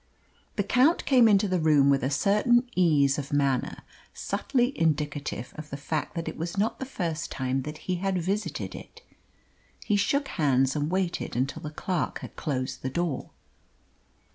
[0.55, 3.83] The Count came into the room with a certain ease of manner
[4.15, 8.17] subtly indicative of the fact that it was not the first time that he had
[8.19, 9.03] visited it.
[9.85, 13.29] He shook hands and waited until the clerk had closed the door.